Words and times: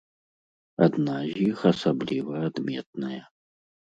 Адна 0.85 1.17
з 1.31 1.43
іх 1.49 1.59
асабліва 1.73 2.35
адметная. 2.49 3.21